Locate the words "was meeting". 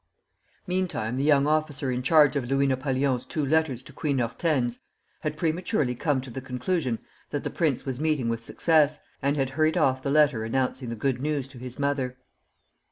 7.85-8.27